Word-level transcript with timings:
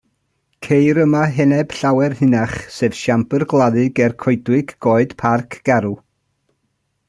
Ceir 0.67 0.99
yma 1.03 1.19
heneb 1.35 1.75
llawer 1.81 2.15
hynach, 2.21 2.57
sef 2.77 2.97
siambr 3.01 3.47
gladdu 3.53 3.87
ger 4.01 4.17
coedwig 4.23 4.77
Goed 4.87 5.17
Parc 5.23 5.63
Garw. 5.71 5.97